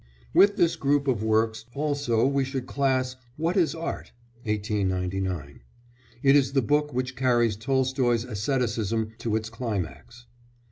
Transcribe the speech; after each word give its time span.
With 0.33 0.55
this 0.55 0.75
group 0.75 1.07
of 1.07 1.21
works 1.21 1.65
also 1.75 2.25
we 2.25 2.43
should 2.43 2.65
class 2.65 3.17
What 3.37 3.55
is 3.55 3.75
Art? 3.75 4.11
1899. 4.45 5.59
It 6.23 6.35
is 6.35 6.53
the 6.53 6.63
book 6.63 6.91
which 6.91 7.15
carries 7.15 7.55
Tolstoy's 7.55 8.23
asceticism 8.25 9.13
to 9.19 9.35
its 9.35 9.51
climax. 9.51 10.25